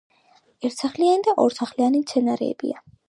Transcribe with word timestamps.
ერთსახლიანი 0.69 1.31
ან 1.33 1.37
ორსახლიანი 1.45 2.03
მცენარეებია. 2.07 2.85